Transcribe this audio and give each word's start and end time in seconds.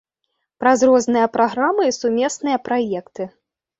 Праз 0.61 0.79
розныя 0.89 1.27
праграмы 1.37 1.83
і 1.91 1.95
сумесныя 2.01 2.57
праекты. 2.71 3.23